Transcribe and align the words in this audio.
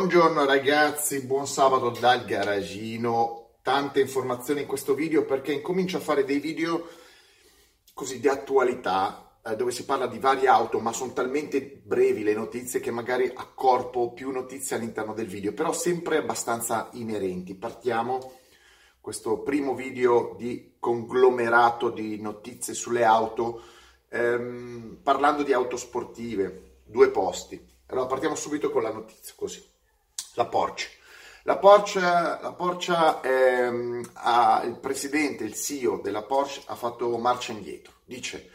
Buongiorno 0.00 0.46
ragazzi, 0.46 1.26
buon 1.26 1.46
sabato 1.46 1.90
dal 1.90 2.24
garagino. 2.24 3.58
Tante 3.60 4.00
informazioni 4.00 4.62
in 4.62 4.66
questo 4.66 4.94
video 4.94 5.26
perché 5.26 5.52
incomincio 5.52 5.98
a 5.98 6.00
fare 6.00 6.24
dei 6.24 6.38
video 6.38 6.88
così 7.92 8.18
di 8.18 8.26
attualità 8.26 9.38
eh, 9.44 9.56
dove 9.56 9.72
si 9.72 9.84
parla 9.84 10.06
di 10.06 10.18
varie 10.18 10.48
auto, 10.48 10.80
ma 10.80 10.94
sono 10.94 11.12
talmente 11.12 11.82
brevi 11.84 12.22
le 12.22 12.32
notizie 12.32 12.80
che 12.80 12.90
magari 12.90 13.30
accorpo 13.34 14.14
più 14.14 14.30
notizie 14.30 14.76
all'interno 14.76 15.12
del 15.12 15.26
video, 15.26 15.52
però 15.52 15.70
sempre 15.70 16.16
abbastanza 16.16 16.88
inerenti. 16.94 17.54
Partiamo 17.54 18.38
questo 19.02 19.40
primo 19.40 19.74
video 19.74 20.34
di 20.38 20.76
conglomerato 20.78 21.90
di 21.90 22.18
notizie 22.22 22.72
sulle 22.72 23.04
auto, 23.04 23.64
ehm, 24.08 25.00
parlando 25.02 25.42
di 25.42 25.52
auto 25.52 25.76
sportive, 25.76 26.78
due 26.84 27.10
posti. 27.10 27.62
Allora 27.88 28.06
partiamo 28.06 28.34
subito 28.34 28.70
con 28.70 28.82
la 28.82 28.92
notizia, 28.92 29.34
così. 29.36 29.69
La 30.34 30.46
Porsche. 30.46 30.88
La 31.44 31.56
Porsche, 31.56 32.00
la 32.00 32.54
Porsche 32.56 32.94
ehm, 33.22 34.10
ha, 34.12 34.62
il 34.64 34.76
presidente, 34.78 35.44
il 35.44 35.54
CEO 35.54 36.00
della 36.02 36.22
Porsche 36.22 36.62
ha 36.66 36.74
fatto 36.74 37.16
marcia 37.18 37.52
indietro. 37.52 37.94
Dice, 38.04 38.50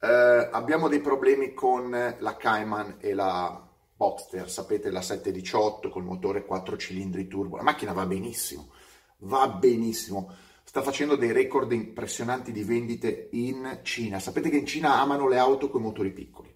eh, 0.00 0.48
abbiamo 0.52 0.88
dei 0.88 1.00
problemi 1.00 1.54
con 1.54 1.90
la 2.18 2.36
Cayman 2.36 2.96
e 3.00 3.14
la 3.14 3.68
Boxster, 3.96 4.50
sapete 4.50 4.90
la 4.90 5.00
718 5.00 5.88
col 5.88 6.04
motore 6.04 6.44
4 6.44 6.76
cilindri 6.76 7.26
turbo. 7.26 7.56
La 7.56 7.62
macchina 7.62 7.92
va 7.92 8.04
benissimo, 8.04 8.70
va 9.18 9.48
benissimo. 9.48 10.36
Sta 10.62 10.82
facendo 10.82 11.16
dei 11.16 11.32
record 11.32 11.72
impressionanti 11.72 12.52
di 12.52 12.64
vendite 12.64 13.28
in 13.32 13.80
Cina. 13.82 14.18
Sapete 14.18 14.50
che 14.50 14.56
in 14.56 14.66
Cina 14.66 15.00
amano 15.00 15.26
le 15.26 15.38
auto 15.38 15.70
con 15.70 15.82
motori 15.82 16.12
piccoli 16.12 16.52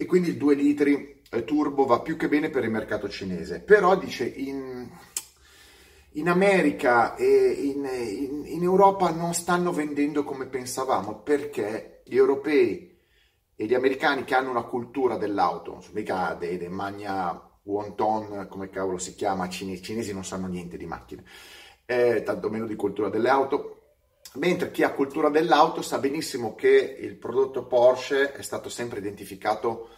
e 0.00 0.06
quindi 0.06 0.28
il 0.28 0.36
2 0.36 0.54
litri 0.54 0.94
eh, 0.94 1.17
turbo 1.44 1.84
va 1.84 2.00
più 2.00 2.16
che 2.16 2.28
bene 2.28 2.50
per 2.50 2.64
il 2.64 2.70
mercato 2.70 3.08
cinese. 3.08 3.60
Però 3.60 3.96
dice 3.96 4.24
in, 4.24 4.88
in 6.12 6.28
America 6.28 7.14
e 7.16 7.26
in, 7.26 7.84
in, 7.84 8.46
in, 8.46 8.62
Europa 8.62 9.10
non 9.10 9.34
stanno 9.34 9.72
vendendo 9.72 10.24
come 10.24 10.46
pensavamo 10.46 11.20
perché 11.20 12.02
gli 12.04 12.16
europei 12.16 12.96
e 13.54 13.66
gli 13.66 13.74
americani 13.74 14.24
che 14.24 14.34
hanno 14.34 14.50
una 14.50 14.62
cultura 14.62 15.16
dell'auto, 15.16 15.72
non 15.72 15.82
sono 15.82 15.94
mica 15.94 16.34
dei, 16.34 16.58
dei 16.58 16.68
magna 16.68 17.42
wonton, 17.64 18.46
come 18.48 18.70
cavolo 18.70 18.98
si 18.98 19.14
chiama, 19.14 19.48
cinesi, 19.48 19.82
cinesi 19.82 20.12
non 20.12 20.24
sanno 20.24 20.46
niente 20.46 20.76
di 20.76 20.86
macchine, 20.86 21.24
eh, 21.84 22.22
tantomeno 22.22 22.66
di 22.66 22.76
cultura 22.76 23.08
delle 23.08 23.28
auto, 23.28 23.78
mentre 24.34 24.70
chi 24.70 24.82
ha 24.82 24.92
cultura 24.92 25.28
dell'auto 25.28 25.82
sa 25.82 25.98
benissimo 25.98 26.54
che 26.54 26.96
il 27.00 27.16
prodotto 27.16 27.66
Porsche 27.66 28.32
è 28.32 28.42
stato 28.42 28.68
sempre 28.68 29.00
identificato 29.00 29.90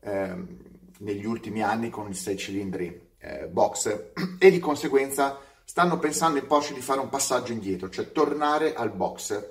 ehm, 0.00 0.58
negli 1.00 1.26
ultimi 1.26 1.62
anni 1.62 1.90
con 1.90 2.08
il 2.08 2.14
6 2.14 2.36
cilindri 2.36 3.08
eh, 3.18 3.46
boxer 3.46 4.12
e 4.38 4.50
di 4.50 4.58
conseguenza 4.58 5.38
stanno 5.64 5.98
pensando 5.98 6.38
in 6.38 6.46
Porsche 6.46 6.74
di 6.74 6.80
fare 6.80 7.00
un 7.00 7.08
passaggio 7.08 7.52
indietro, 7.52 7.88
cioè 7.88 8.12
tornare 8.12 8.74
al 8.74 8.90
boxer 8.90 9.48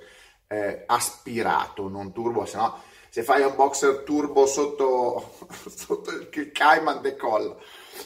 eh, 0.47 0.83
aspirato, 0.85 1.87
non 1.87 2.11
turbo, 2.11 2.45
se 2.45 2.57
no 2.57 2.81
se 3.11 3.23
fai 3.23 3.41
un 3.41 3.55
boxer 3.55 4.03
turbo 4.03 4.45
sotto, 4.45 5.33
sotto 5.67 6.11
il 6.11 6.51
Cayman 6.51 7.01
decolla. 7.01 7.55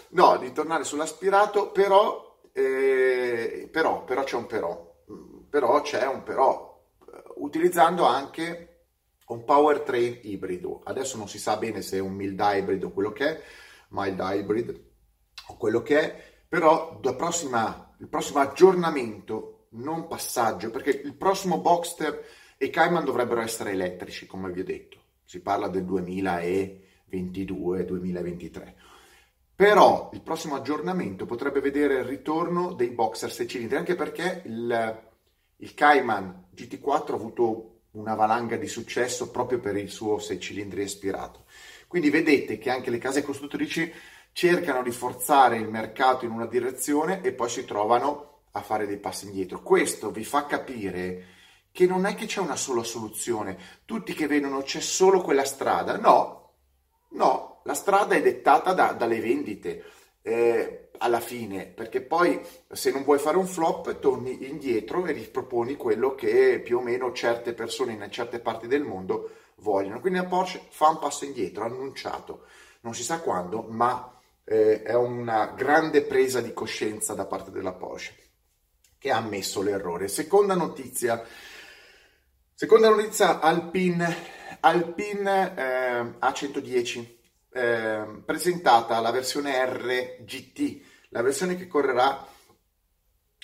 No, 0.09 0.37
di 0.37 0.51
tornare 0.53 0.85
sull'aspirato, 0.85 1.71
però, 1.71 2.37
eh, 2.53 3.67
però, 3.69 4.05
però 4.05 4.23
c'è 4.23 4.37
un 4.37 4.47
però 4.47 4.93
però 5.53 5.81
c'è 5.81 6.07
un 6.07 6.23
però, 6.23 6.81
eh, 7.13 7.23
utilizzando 7.35 8.05
anche 8.05 8.72
un 9.27 9.43
powertrain 9.43 10.19
ibrido. 10.23 10.81
Adesso 10.83 11.17
non 11.17 11.27
si 11.27 11.37
sa 11.39 11.57
bene 11.57 11.81
se 11.81 11.97
è 11.97 12.01
un 12.01 12.13
mild 12.13 12.39
hybrid 12.39 12.83
o 12.83 12.91
quello 12.91 13.11
che 13.11 13.29
è, 13.29 13.41
mild 13.89 14.19
hybrid 14.19 14.83
o 15.47 15.57
quello 15.57 15.81
che 15.81 15.99
è, 15.99 16.31
però 16.47 16.99
prossima, 17.15 17.95
il 17.99 18.07
prossimo 18.07 18.39
aggiornamento, 18.39 19.67
non 19.71 20.07
passaggio, 20.07 20.69
perché 20.69 20.91
il 20.91 21.15
prossimo 21.15 21.59
Boxster 21.59 22.23
e 22.57 22.69
Cayman 22.69 23.03
dovrebbero 23.03 23.41
essere 23.41 23.71
elettrici, 23.71 24.27
come 24.27 24.51
vi 24.51 24.59
ho 24.59 24.63
detto. 24.63 25.01
Si 25.25 25.41
parla 25.41 25.67
del 25.67 25.83
2022-2023. 25.85 28.73
Però 29.55 30.09
il 30.13 30.21
prossimo 30.21 30.55
aggiornamento 30.55 31.25
potrebbe 31.25 31.59
vedere 31.59 31.99
il 31.99 32.05
ritorno 32.05 32.73
dei 32.73 32.89
boxer 32.89 33.31
6 33.31 33.47
cilindri, 33.47 33.77
anche 33.77 33.95
perché 33.95 34.43
il, 34.45 35.01
il 35.57 35.73
Cayman 35.73 36.49
GT4 36.55 37.11
ha 37.11 37.15
avuto 37.15 37.72
una 37.93 38.15
valanga 38.15 38.55
di 38.55 38.67
successo 38.67 39.29
proprio 39.29 39.59
per 39.59 39.75
il 39.77 39.89
suo 39.89 40.19
6 40.19 40.39
cilindri 40.39 40.83
aspirato. 40.83 41.45
Quindi 41.87 42.09
vedete 42.09 42.57
che 42.57 42.69
anche 42.69 42.89
le 42.89 42.97
case 42.97 43.23
costruttrici 43.23 43.91
cercano 44.31 44.81
di 44.81 44.91
forzare 44.91 45.57
il 45.57 45.69
mercato 45.69 46.25
in 46.25 46.31
una 46.31 46.47
direzione 46.47 47.21
e 47.21 47.33
poi 47.33 47.49
si 47.49 47.65
trovano 47.65 48.41
a 48.51 48.61
fare 48.61 48.87
dei 48.87 48.97
passi 48.97 49.25
indietro. 49.25 49.61
Questo 49.61 50.11
vi 50.11 50.23
fa 50.23 50.45
capire 50.45 51.25
che 51.71 51.85
non 51.85 52.05
è 52.05 52.15
che 52.15 52.25
c'è 52.25 52.39
una 52.39 52.55
sola 52.55 52.83
soluzione, 52.83 53.57
tutti 53.85 54.13
che 54.13 54.27
vedono 54.27 54.61
c'è 54.61 54.79
solo 54.79 55.21
quella 55.21 55.45
strada. 55.45 55.97
No, 55.97 56.53
no, 57.09 57.61
la 57.63 57.73
strada 57.73 58.15
è 58.15 58.21
dettata 58.21 58.73
da, 58.73 58.93
dalle 58.93 59.19
vendite. 59.19 59.83
Eh, 60.23 60.83
alla 60.99 61.19
fine, 61.19 61.65
perché 61.65 62.01
poi 62.01 62.39
se 62.71 62.91
non 62.91 63.03
vuoi 63.03 63.19
fare 63.19 63.35
un 63.35 63.45
flop 63.45 63.99
torni 63.99 64.47
indietro 64.47 65.05
e 65.05 65.11
riproponi 65.11 65.75
quello 65.75 66.15
che 66.15 66.61
più 66.63 66.77
o 66.77 66.81
meno 66.81 67.11
certe 67.11 67.53
persone 67.53 67.91
in 67.91 68.07
certe 68.09 68.39
parti 68.39 68.67
del 68.67 68.83
mondo 68.83 69.31
vogliono. 69.55 69.99
Quindi 69.99 70.19
la 70.19 70.25
Porsche 70.25 70.61
fa 70.69 70.87
un 70.87 70.99
passo 70.99 71.25
indietro, 71.25 71.65
annunciato, 71.65 72.45
non 72.81 72.95
si 72.95 73.03
sa 73.03 73.19
quando, 73.19 73.63
ma 73.63 74.17
eh, 74.45 74.81
è 74.81 74.95
una 74.95 75.47
grande 75.47 76.03
presa 76.03 76.39
di 76.39 76.53
coscienza 76.53 77.13
da 77.13 77.25
parte 77.25 77.51
della 77.51 77.73
Porsche 77.73 78.15
che 78.97 79.11
ha 79.11 79.17
ammesso 79.17 79.61
l'errore. 79.61 80.07
Seconda 80.07 80.55
notizia, 80.55 81.21
seconda 82.53 82.87
notizia 82.87 83.41
Alpine, 83.41 84.15
Alpine 84.61 85.53
eh, 85.57 86.25
A110 86.25 87.21
eh, 87.53 88.21
presentata 88.25 88.99
la 88.99 89.11
versione 89.11 89.63
RGT 89.65 90.91
la 91.13 91.21
versione 91.21 91.55
che 91.55 91.67
correrà 91.67 92.27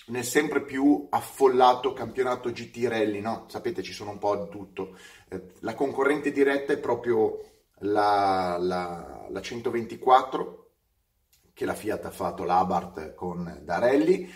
nel 0.07 0.23
sempre 0.23 0.63
più 0.63 1.07
affollato 1.09 1.93
campionato 1.93 2.51
GT 2.51 2.87
Rally, 2.87 3.21
no? 3.21 3.45
Sapete, 3.47 3.83
ci 3.83 3.93
sono 3.93 4.09
un 4.09 4.17
po' 4.17 4.35
di 4.35 4.49
tutto. 4.49 4.97
Eh, 5.29 5.53
la 5.59 5.75
concorrente 5.75 6.31
diretta 6.31 6.73
è 6.73 6.79
proprio 6.79 7.39
la, 7.81 8.57
la, 8.59 9.27
la 9.29 9.41
124, 9.41 10.71
che 11.53 11.65
la 11.65 11.75
Fiat 11.75 12.05
ha 12.05 12.11
fatto 12.11 12.43
l'Abarth 12.43 13.13
con 13.13 13.59
Darelli, 13.61 14.27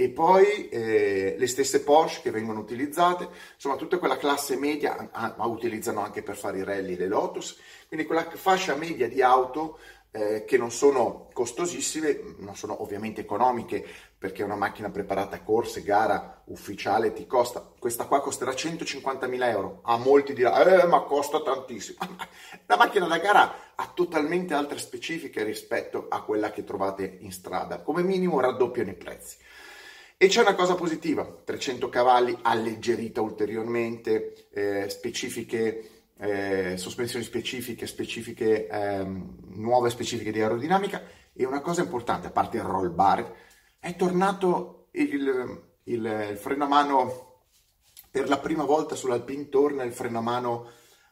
e 0.00 0.08
poi 0.08 0.70
eh, 0.70 1.34
le 1.36 1.46
stesse 1.46 1.82
Porsche 1.82 2.22
che 2.22 2.30
vengono 2.30 2.58
utilizzate, 2.58 3.28
insomma 3.52 3.76
tutta 3.76 3.98
quella 3.98 4.16
classe 4.16 4.56
media, 4.56 5.10
ma 5.12 5.44
utilizzano 5.44 6.00
anche 6.00 6.22
per 6.22 6.36
fare 6.36 6.56
i 6.56 6.64
rally 6.64 6.96
le 6.96 7.06
Lotus, 7.06 7.58
quindi 7.86 8.06
quella 8.06 8.26
fascia 8.30 8.74
media 8.76 9.06
di 9.08 9.20
auto 9.20 9.78
eh, 10.10 10.46
che 10.46 10.56
non 10.56 10.70
sono 10.70 11.28
costosissime, 11.34 12.36
non 12.38 12.56
sono 12.56 12.80
ovviamente 12.80 13.20
economiche 13.20 13.86
perché 14.16 14.42
una 14.42 14.56
macchina 14.56 14.88
preparata 14.88 15.36
a 15.36 15.42
corse, 15.42 15.82
gara 15.82 16.44
ufficiale 16.46 17.12
ti 17.12 17.26
costa, 17.26 17.60
questa 17.78 18.06
qua 18.06 18.22
costerà 18.22 18.52
150.000 18.52 19.48
euro, 19.50 19.80
a 19.84 19.98
molti 19.98 20.32
dirà, 20.32 20.64
eh 20.64 20.86
ma 20.86 21.02
costa 21.02 21.42
tantissimo, 21.42 21.98
la 22.64 22.76
macchina 22.78 23.06
da 23.06 23.18
gara 23.18 23.54
ha 23.74 23.92
totalmente 23.94 24.54
altre 24.54 24.78
specifiche 24.78 25.44
rispetto 25.44 26.06
a 26.08 26.22
quella 26.22 26.50
che 26.50 26.64
trovate 26.64 27.18
in 27.20 27.32
strada, 27.32 27.82
come 27.82 28.02
minimo 28.02 28.40
raddoppiano 28.40 28.88
i 28.88 28.94
prezzi. 28.94 29.36
E 30.22 30.28
c'è 30.28 30.42
una 30.42 30.54
cosa 30.54 30.74
positiva, 30.74 31.24
300 31.24 31.88
cavalli 31.88 32.36
alleggerita 32.42 33.22
ulteriormente, 33.22 34.50
eh, 34.50 34.90
specifiche 34.90 36.02
eh, 36.18 36.76
sospensioni 36.76 37.24
specifiche, 37.24 37.86
specifiche 37.86 38.66
ehm, 38.66 39.38
nuove 39.54 39.88
specifiche 39.88 40.30
di 40.30 40.42
aerodinamica. 40.42 41.02
E 41.32 41.46
una 41.46 41.62
cosa 41.62 41.80
importante, 41.80 42.26
a 42.26 42.32
parte 42.32 42.58
il 42.58 42.64
roll 42.64 42.94
bar, 42.94 43.32
è 43.78 43.96
tornato 43.96 44.88
il, 44.90 45.62
il, 45.84 46.04
il 46.04 46.36
freno 46.38 46.64
a 46.64 46.68
mano 46.68 47.38
per 48.10 48.28
la 48.28 48.40
prima 48.40 48.64
volta 48.64 48.96
sull'Alpine 48.96 49.48
torna 49.48 49.84
il 49.84 49.92
freno 49.94 50.18
a 50.18 50.20
mano 50.20 50.70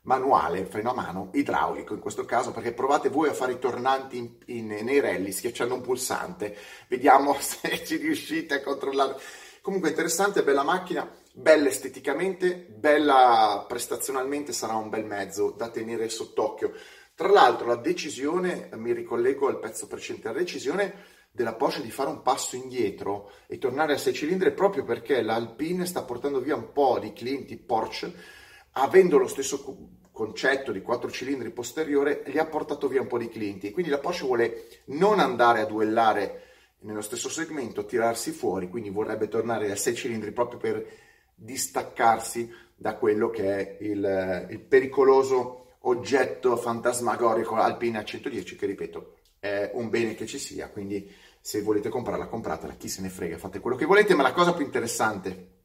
manuale, 0.08 0.64
freno 0.64 0.92
a 0.92 0.94
mano 0.94 1.28
idraulico 1.34 1.92
in 1.92 2.00
questo 2.00 2.24
caso, 2.24 2.50
perché 2.50 2.72
provate 2.72 3.10
voi 3.10 3.28
a 3.28 3.34
fare 3.34 3.52
i 3.52 3.58
tornanti 3.58 4.16
in, 4.16 4.30
in, 4.46 4.66
nei 4.82 5.00
rally 5.00 5.30
schiacciando 5.30 5.74
un 5.74 5.82
pulsante, 5.82 6.56
vediamo 6.88 7.36
se 7.38 7.84
ci 7.84 7.96
riuscite 7.96 8.54
a 8.54 8.62
controllare. 8.62 9.16
Comunque 9.60 9.90
interessante, 9.90 10.42
bella 10.42 10.62
macchina, 10.62 11.06
bella 11.34 11.68
esteticamente, 11.68 12.56
bella 12.56 13.66
prestazionalmente, 13.68 14.52
sarà 14.52 14.76
un 14.76 14.88
bel 14.88 15.04
mezzo 15.04 15.50
da 15.50 15.68
tenere 15.68 16.08
sott'occhio. 16.08 16.72
Tra 17.14 17.28
l'altro 17.28 17.66
la 17.66 17.76
decisione, 17.76 18.70
mi 18.76 18.94
ricollego 18.94 19.48
al 19.48 19.58
pezzo 19.58 19.86
precedente, 19.86 20.28
la 20.28 20.38
decisione 20.38 21.16
della 21.30 21.52
Porsche 21.52 21.82
di 21.82 21.90
fare 21.90 22.08
un 22.08 22.22
passo 22.22 22.56
indietro 22.56 23.30
e 23.46 23.58
tornare 23.58 23.92
a 23.92 23.98
6 23.98 24.14
cilindri 24.14 24.52
proprio 24.52 24.84
perché 24.84 25.20
l'Alpine 25.20 25.84
sta 25.84 26.02
portando 26.02 26.40
via 26.40 26.56
un 26.56 26.72
po' 26.72 26.98
di 26.98 27.12
clienti 27.12 27.58
Porsche 27.58 28.36
avendo 28.80 29.18
lo 29.18 29.26
stesso 29.26 29.62
concetto 30.10 30.72
di 30.72 30.82
quattro 30.82 31.10
cilindri 31.10 31.50
posteriore 31.50 32.24
gli 32.26 32.38
ha 32.38 32.46
portato 32.46 32.88
via 32.88 33.00
un 33.00 33.06
po' 33.06 33.18
di 33.18 33.28
clienti. 33.28 33.70
Quindi 33.70 33.90
la 33.90 33.98
Porsche 33.98 34.24
vuole 34.24 34.68
non 34.86 35.20
andare 35.20 35.60
a 35.60 35.66
duellare 35.66 36.42
nello 36.80 37.00
stesso 37.00 37.28
segmento, 37.28 37.84
tirarsi 37.84 38.30
fuori, 38.30 38.68
quindi 38.68 38.90
vorrebbe 38.90 39.28
tornare 39.28 39.70
a 39.70 39.76
sei 39.76 39.94
cilindri 39.94 40.32
proprio 40.32 40.58
per 40.58 40.86
distaccarsi 41.34 42.50
da 42.74 42.94
quello 42.96 43.30
che 43.30 43.56
è 43.56 43.76
il, 43.80 44.46
il 44.50 44.60
pericoloso 44.60 45.76
oggetto 45.82 46.56
fantasmagorico 46.56 47.54
Alpine 47.54 48.00
A110 48.00 48.56
che 48.56 48.66
ripeto 48.66 49.14
è 49.40 49.70
un 49.74 49.88
bene 49.88 50.14
che 50.14 50.26
ci 50.26 50.38
sia, 50.38 50.68
quindi 50.68 51.12
se 51.40 51.62
volete 51.62 51.88
comprarla 51.88 52.26
compratela, 52.26 52.74
chi 52.74 52.88
se 52.88 53.00
ne 53.00 53.08
frega, 53.08 53.38
fate 53.38 53.60
quello 53.60 53.76
che 53.76 53.86
volete, 53.86 54.14
ma 54.14 54.22
la 54.22 54.32
cosa 54.32 54.52
più 54.52 54.64
interessante 54.64 55.56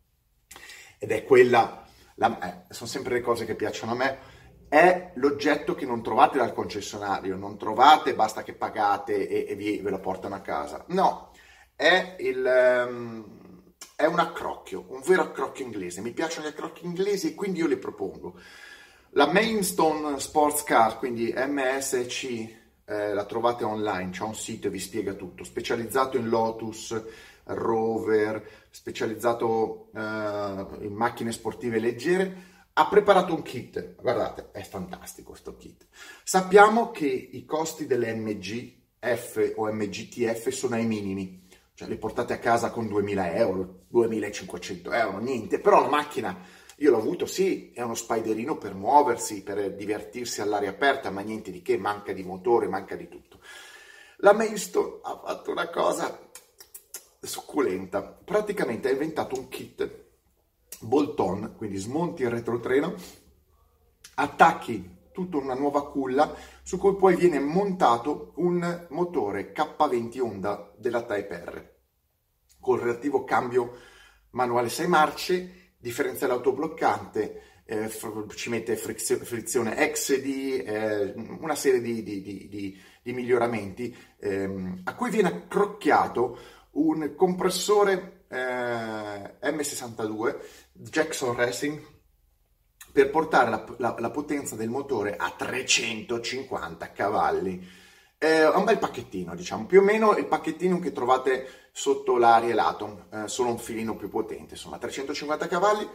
ed 1.00 1.12
è 1.12 1.24
quella, 1.24 1.86
la, 2.24 2.40
eh, 2.40 2.74
sono 2.74 2.90
sempre 2.90 3.16
le 3.16 3.22
cose 3.22 3.46
che 3.46 3.56
piacciono 3.56 3.92
a 3.92 3.96
me, 3.96 4.18
è 4.70 5.12
l'oggetto 5.16 5.75
che 5.75 5.86
non 5.86 6.02
trovate 6.02 6.38
dal 6.38 6.54
concessionario, 6.54 7.36
non 7.36 7.58
trovate, 7.58 8.16
basta 8.16 8.44
che 8.44 8.54
pagate 8.54 9.28
e, 9.28 9.46
e 9.50 9.56
vi, 9.56 9.80
ve 9.80 9.90
lo 9.90 10.00
portano 10.00 10.36
a 10.36 10.40
casa. 10.40 10.84
No, 10.90 11.31
è, 11.75 12.16
il, 12.20 12.86
um, 12.88 13.74
è 13.96 14.06
un 14.06 14.20
accrocchio, 14.20 14.86
un 14.88 15.02
vero 15.06 15.24
accrocchio 15.24 15.66
inglese. 15.66 16.02
Mi 16.02 16.14
piacciono 16.14 16.48
gli 16.48 16.52
accrocchi 16.52 16.86
inglesi 16.86 17.31
e 17.31 17.36
quindi 17.36 17.60
io 17.60 17.68
li 17.68 17.78
propongo. 17.78 18.40
La 19.12 19.28
Mainstone 19.28 20.20
Sports 20.20 20.64
Car, 20.64 20.98
quindi 20.98 21.31
MSC, 21.36 22.24
eh, 22.86 23.14
la 23.14 23.25
trovate 23.25 23.64
online, 23.64 24.10
c'è 24.10 24.24
un 24.24 24.34
sito 24.34 24.68
e 24.68 24.72
vi 24.72 24.80
spiega 24.80 25.14
tutto, 25.14 25.44
specializzato 25.44 26.18
in 26.18 26.30
Lotus, 26.30 27.00
Rover, 27.45 28.68
specializzato 28.69 29.90
eh, 29.94 30.00
in 30.00 30.94
macchine 30.94 31.31
sportive 31.31 31.80
leggere 31.80 32.51
ha 32.75 32.88
preparato 32.88 33.36
un 33.36 33.44
kit, 33.44 33.95
guardate, 34.01 34.50
è 34.51 34.63
fantastico 34.63 35.30
questo 35.31 35.56
kit. 35.57 35.86
Sappiamo 36.24 36.90
che 36.90 37.06
i 37.06 37.45
costi 37.45 37.86
delle 37.86 38.16
MGF 38.16 39.54
o 39.57 39.72
MGTF 39.72 40.50
sono 40.50 40.75
ai 40.75 40.86
minimi, 40.88 41.45
cioè 41.75 41.88
li 41.88 41.98
portate 41.98 42.34
a 42.34 42.40
casa 42.40 42.72
con 42.72 42.88
2000 42.88 43.36
euro, 43.36 43.81
2500 43.89 44.92
euro, 44.92 45.19
niente, 45.19 45.60
però 45.60 45.81
la 45.81 45.88
macchina, 45.88 46.36
io 46.78 46.89
l'ho 46.89 46.98
avuto, 46.98 47.28
sì, 47.28 47.72
è 47.74 47.81
uno 47.81 47.94
spiderino 47.94 48.57
per 48.57 48.74
muoversi, 48.74 49.44
per 49.44 49.75
divertirsi 49.75 50.42
all'aria 50.42 50.72
aperta, 50.72 51.12
ma 51.12 51.22
niente 51.22 51.51
di 51.51 51.62
che, 51.62 51.78
manca 51.78 52.12
di 52.12 52.24
motore, 52.24 52.68
manca 52.68 52.96
di 52.96 53.07
tutto. 53.07 53.39
La 54.18 54.34
Mainstone 54.34 55.00
ha 55.04 55.22
fatto 55.24 55.51
una 55.51 55.69
cosa 55.69 56.18
succulenta, 57.25 58.02
praticamente 58.04 58.90
ha 58.90 58.92
inventato 58.92 59.38
un 59.38 59.48
kit 59.48 60.02
bolt-on, 60.80 61.56
quindi 61.58 61.78
smonti 61.78 62.24
il 62.24 62.30
retrotreno, 62.30 62.94
attacchi 64.16 65.02
tutta 65.12 65.38
una 65.38 65.54
nuova 65.54 65.90
culla 65.90 66.36
su 66.64 66.78
cui 66.78 66.96
poi 66.96 67.16
viene 67.16 67.40
montato 67.40 68.34
un 68.36 68.88
motore 68.90 69.54
K20 69.54 70.20
Honda 70.20 70.72
della 70.78 71.04
Type 71.04 71.44
R 71.46 71.72
con 72.64 72.80
relativo 72.80 73.25
cambio 73.25 73.78
manuale 74.31 74.70
6 74.70 74.88
marce, 74.88 75.72
differenziale 75.78 76.34
autobloccante, 76.34 77.42
eh, 77.66 77.92
ci 78.36 78.50
mette 78.50 78.75
frizione, 78.78 79.24
frizione 79.25 79.92
XD, 79.92 80.64
eh, 80.66 81.14
una 81.40 81.56
serie 81.56 81.81
di, 81.81 82.02
di, 82.02 82.22
di, 82.22 82.81
di 83.02 83.14
miglioramenti 83.14 83.96
ehm, 84.20 84.81
a 84.86 84.96
cui 84.96 85.10
viene 85.10 85.28
accrocchiato 85.28 86.38
un 86.74 87.16
compressore 87.16 88.25
eh, 88.30 89.36
M62 89.42 90.38
Jackson 90.72 91.36
Racing 91.36 91.92
per 92.92 93.10
portare 93.10 93.50
la, 93.50 93.66
la, 93.78 93.96
la, 93.98 94.10
potenza 94.12 94.56
del 94.56 94.70
motore 94.70 95.16
a 95.16 95.34
350 95.36 96.92
cavalli. 96.92 97.68
È 98.18 98.48
un 98.48 98.64
bel 98.64 98.78
pacchettino, 98.78 99.36
diciamo, 99.36 99.66
più 99.66 99.80
o 99.80 99.84
meno 99.84 100.16
il 100.16 100.28
pacchettino 100.28 100.80
che 100.80 100.92
trovate 100.92 101.70
sotto 101.72 102.18
l'Ariel 102.18 102.60
Atom, 102.60 103.06
eh, 103.12 103.28
solo 103.28 103.50
un 103.50 103.58
filino 103.58 103.96
più 103.96 104.10
potente, 104.10 104.54
insomma, 104.54 104.78
350 104.78 105.48
cavalli. 105.48 105.90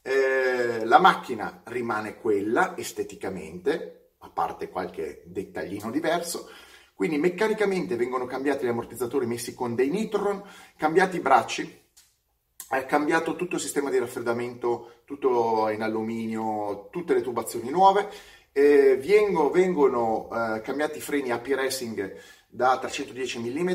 Eh, 0.00 0.84
la 0.84 0.98
macchina 0.98 1.62
rimane 1.64 2.16
quella 2.16 2.76
esteticamente, 2.76 4.12
a 4.18 4.30
parte 4.30 4.68
qualche 4.70 5.22
dettaglino 5.26 5.90
diverso. 5.90 6.48
Quindi 6.94 7.18
meccanicamente 7.18 7.96
vengono 7.96 8.24
cambiati 8.24 8.64
gli 8.64 8.68
ammortizzatori 8.68 9.26
messi 9.26 9.52
con 9.52 9.74
dei 9.74 9.90
Nitron, 9.90 10.42
cambiati 10.76 11.16
i 11.16 11.20
bracci, 11.20 11.82
è 12.68 12.86
cambiato 12.86 13.36
tutto 13.36 13.56
il 13.56 13.60
sistema 13.60 13.90
di 13.90 13.98
raffreddamento, 13.98 15.02
tutto 15.04 15.68
in 15.68 15.82
alluminio, 15.82 16.88
tutte 16.90 17.14
le 17.14 17.20
tubazioni 17.20 17.68
nuove. 17.70 18.08
Eh, 18.52 18.96
vengo, 18.96 19.50
vengono 19.50 20.28
eh, 20.32 20.60
cambiati 20.60 20.98
i 20.98 21.00
freni 21.00 21.30
AP 21.30 21.46
Racing 21.48 22.16
da 22.48 22.78
310 22.78 23.38
mm. 23.40 23.68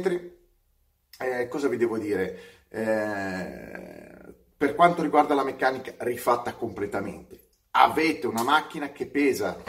Eh, 1.21 1.47
cosa 1.49 1.67
vi 1.67 1.75
devo 1.75 1.97
dire? 1.97 2.39
Eh, 2.69 4.19
per 4.55 4.75
quanto 4.75 5.01
riguarda 5.01 5.33
la 5.33 5.43
meccanica, 5.43 5.95
rifatta 5.99 6.53
completamente. 6.53 7.47
Avete 7.71 8.27
una 8.27 8.43
macchina 8.43 8.91
che 8.91 9.05
pesa 9.07 9.61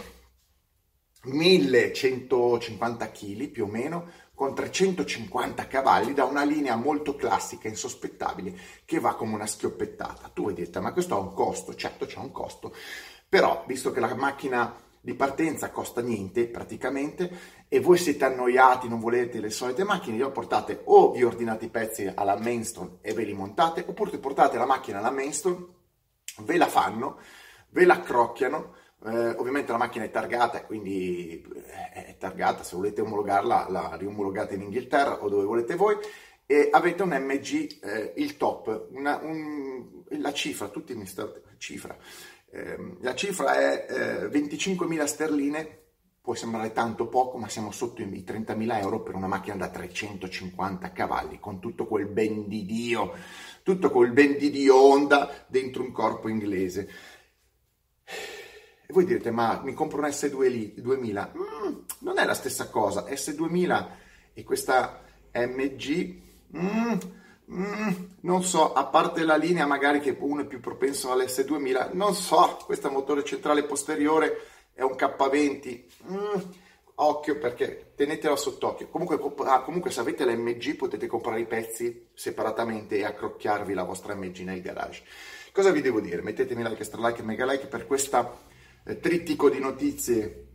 1150 1.22 3.10
kg 3.10 3.48
più 3.48 3.64
o 3.64 3.68
meno, 3.68 4.28
con 4.34 4.54
350 4.54 5.66
cavalli 5.66 6.14
da 6.14 6.24
una 6.24 6.44
linea 6.44 6.76
molto 6.76 7.14
classica, 7.14 7.66
e 7.68 7.70
insospettabile, 7.70 8.58
che 8.84 8.98
va 8.98 9.14
come 9.14 9.34
una 9.34 9.46
schioppettata. 9.46 10.30
Tu 10.32 10.42
vuoi 10.42 10.54
dire, 10.54 10.80
ma 10.80 10.92
questo 10.92 11.14
ha 11.14 11.18
un 11.18 11.34
costo? 11.34 11.74
Certo 11.74 12.06
c'è 12.06 12.18
un 12.18 12.32
costo, 12.32 12.74
però 13.28 13.64
visto 13.66 13.92
che 13.92 14.00
la 14.00 14.14
macchina 14.14 14.74
di 15.02 15.14
partenza 15.14 15.70
costa 15.70 16.02
niente 16.02 16.46
praticamente 16.46 17.30
e 17.68 17.80
voi 17.80 17.96
siete 17.96 18.26
annoiati, 18.26 18.88
non 18.88 19.00
volete 19.00 19.40
le 19.40 19.50
solite 19.50 19.84
macchine, 19.84 20.16
glielo 20.16 20.32
portate 20.32 20.82
o 20.84 21.12
vi 21.12 21.22
ordinate 21.22 21.66
i 21.66 21.70
pezzi 21.70 22.10
alla 22.12 22.38
Mainstone 22.38 22.98
e 23.00 23.12
ve 23.14 23.24
li 23.24 23.32
montate, 23.32 23.84
oppure 23.86 24.18
portate 24.18 24.58
la 24.58 24.66
macchina 24.66 24.98
alla 24.98 25.10
Mainstone, 25.10 25.66
ve 26.40 26.56
la 26.56 26.66
fanno, 26.66 27.18
ve 27.70 27.84
la 27.84 27.94
accrocchiano, 27.94 28.74
eh, 29.06 29.30
ovviamente 29.30 29.72
la 29.72 29.78
macchina 29.78 30.04
è 30.04 30.10
targata, 30.10 30.62
quindi 30.64 31.42
eh, 31.92 32.06
è 32.06 32.16
targata, 32.18 32.62
se 32.62 32.76
volete 32.76 33.00
omologarla 33.00 33.66
la 33.70 33.96
riomologate 33.96 34.54
in 34.54 34.62
Inghilterra 34.62 35.22
o 35.22 35.28
dove 35.28 35.44
volete 35.44 35.74
voi. 35.74 35.96
E 36.46 36.68
avete 36.72 37.02
un 37.02 37.10
MG, 37.10 37.78
eh, 37.80 38.12
il 38.16 38.36
top, 38.36 38.88
una, 38.90 39.18
un, 39.22 40.02
la 40.08 40.32
cifra, 40.32 40.68
tutti 40.68 40.94
mi 40.94 41.06
state, 41.06 41.42
cifra, 41.58 41.96
eh, 42.50 42.96
la 43.00 43.14
cifra 43.14 43.54
è 43.54 44.28
25.000 44.28 45.04
sterline, 45.04 45.78
può 46.20 46.34
sembrare 46.34 46.72
tanto 46.72 47.06
poco, 47.06 47.38
ma 47.38 47.48
siamo 47.48 47.70
sotto 47.70 48.02
i 48.02 48.06
30.000 48.06 48.80
euro 48.80 49.00
per 49.00 49.14
una 49.14 49.28
macchina 49.28 49.56
da 49.56 49.68
350 49.68 50.92
cavalli, 50.92 51.38
con 51.38 51.60
tutto 51.60 51.86
quel 51.86 52.06
ben 52.06 52.48
di 52.48 52.66
Dio, 52.66 53.14
tutto 53.62 53.90
quel 53.90 54.10
ben 54.10 54.36
di 54.36 54.50
Dio 54.50 54.76
Honda 54.76 55.46
dentro 55.46 55.82
un 55.82 55.92
corpo 55.92 56.28
inglese. 56.28 56.88
E 58.90 58.92
voi 58.92 59.04
direte, 59.04 59.30
ma 59.30 59.60
mi 59.62 59.72
compro 59.72 59.98
un 60.00 60.08
S2000? 60.08 61.30
Mm, 61.36 61.74
non 62.00 62.18
è 62.18 62.24
la 62.24 62.34
stessa 62.34 62.70
cosa. 62.70 63.04
S2000 63.04 63.86
e 64.34 64.42
questa 64.42 65.00
MG, 65.32 66.20
mm, 66.56 66.98
mm, 67.52 67.88
non 68.22 68.42
so, 68.42 68.72
a 68.72 68.86
parte 68.86 69.22
la 69.22 69.36
linea 69.36 69.64
magari 69.64 70.00
che 70.00 70.16
uno 70.18 70.40
è 70.40 70.44
più 70.44 70.58
propenso 70.58 71.12
all'S2000, 71.12 71.90
non 71.92 72.16
so, 72.16 72.58
questo 72.64 72.90
motore 72.90 73.22
centrale 73.22 73.62
posteriore 73.62 74.38
è 74.72 74.82
un 74.82 74.96
K20. 74.98 75.84
Mm, 76.10 76.40
occhio 76.96 77.38
perché 77.38 77.92
tenetela 77.94 78.34
sott'occhio. 78.34 78.88
Comunque, 78.88 79.20
ah, 79.44 79.60
comunque 79.60 79.92
se 79.92 80.00
avete 80.00 80.24
l'MG 80.24 80.74
potete 80.74 81.06
comprare 81.06 81.38
i 81.38 81.46
pezzi 81.46 82.08
separatamente 82.12 82.96
e 82.96 83.04
accrocchiarvi 83.04 83.72
la 83.72 83.84
vostra 83.84 84.16
MG 84.16 84.40
nel 84.40 84.60
garage. 84.60 85.04
Cosa 85.52 85.70
vi 85.70 85.80
devo 85.80 86.00
dire? 86.00 86.22
Mettetemi 86.22 86.64
like, 86.64 86.78
extra 86.80 87.14
mega 87.22 87.44
like 87.44 87.66
per 87.66 87.86
questa 87.86 88.48
trittico 89.00 89.48
di 89.50 89.58
notizie 89.58 90.46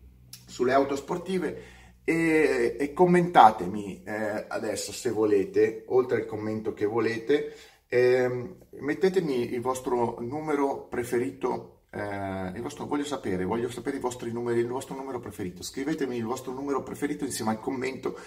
sulle 0.46 0.74
auto 0.74 0.96
sportive 0.96 1.74
e, 2.04 2.78
e 2.80 2.94
commentatemi 2.94 4.04
eh, 4.04 4.46
adesso 4.48 4.92
se 4.92 5.10
volete, 5.10 5.84
oltre 5.88 6.18
al 6.18 6.26
commento 6.26 6.74
che 6.74 6.86
volete, 6.86 7.54
eh, 7.88 8.56
mettetemi 8.80 9.54
il 9.54 9.62
vostro 9.62 10.18
numero 10.20 10.88
preferito, 10.88 11.82
eh, 11.92 12.52
il 12.54 12.62
vostro, 12.62 12.86
voglio 12.86 13.06
sapere, 13.06 13.44
voglio 13.44 13.70
sapere 13.70 13.98
i 13.98 14.02
vostri 14.02 14.32
numeri, 14.32 14.60
il 14.60 14.68
vostro 14.68 14.96
numero 14.96 15.20
preferito, 15.20 15.64
scrivetemi 15.64 16.18
il 16.18 16.26
vostro 16.26 16.54
numero 16.54 16.84
preferito 16.84 17.26
insieme 17.26 17.52
al 17.52 17.60
commento 17.60 18.18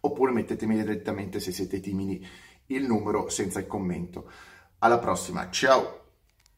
oppure 0.00 0.32
mettetemi 0.32 0.76
direttamente 0.76 1.40
se 1.40 1.52
siete 1.52 1.80
timidi 1.80 2.26
il 2.66 2.84
numero 2.84 3.28
senza 3.28 3.60
il 3.60 3.66
commento. 3.66 4.30
Alla 4.78 4.98
prossima, 4.98 5.48
ciao! 5.50 6.01